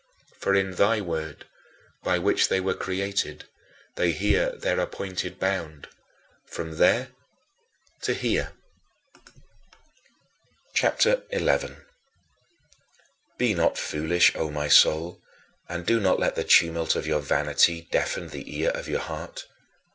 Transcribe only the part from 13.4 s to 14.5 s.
not foolish, O